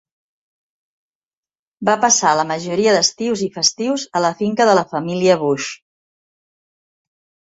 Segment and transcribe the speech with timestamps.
[1.89, 5.69] Va passar la majoria d'estius i festius a la finca de la família Bush.